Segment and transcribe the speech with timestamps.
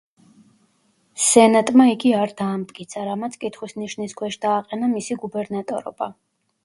[1.25, 6.09] სენატმა იგი არ დაამტკიცა, რამაც კითხვის ნიშნის ქვეშ დააყენა მისი გუბერნატორობა.